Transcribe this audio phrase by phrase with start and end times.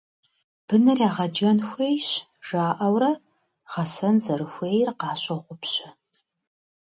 [0.67, 2.07] «Быныр егъэджэн хуейщ»
[2.47, 3.11] жаӀэурэ,
[3.71, 5.87] гъэсэн зэрыхуейр къащогъупщэ.